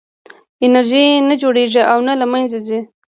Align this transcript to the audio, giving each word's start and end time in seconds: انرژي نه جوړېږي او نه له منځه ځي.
انرژي 0.65 1.03
نه 1.29 1.35
جوړېږي 1.41 1.81
او 1.91 1.99
نه 2.07 2.13
له 2.21 2.25
منځه 2.33 2.57
ځي. 2.67 2.79